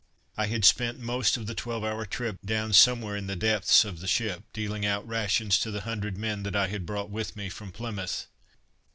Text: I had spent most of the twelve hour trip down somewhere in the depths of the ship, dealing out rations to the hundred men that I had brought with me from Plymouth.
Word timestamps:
I 0.35 0.47
had 0.47 0.65
spent 0.65 0.97
most 0.97 1.37
of 1.37 1.45
the 1.45 1.53
twelve 1.53 1.83
hour 1.83 2.07
trip 2.07 2.37
down 2.43 2.73
somewhere 2.73 3.15
in 3.15 3.27
the 3.27 3.35
depths 3.35 3.85
of 3.85 3.99
the 3.99 4.07
ship, 4.07 4.45
dealing 4.51 4.83
out 4.83 5.07
rations 5.07 5.59
to 5.59 5.69
the 5.69 5.81
hundred 5.81 6.17
men 6.17 6.41
that 6.41 6.55
I 6.55 6.69
had 6.69 6.87
brought 6.87 7.11
with 7.11 7.35
me 7.35 7.49
from 7.49 7.71
Plymouth. 7.71 8.25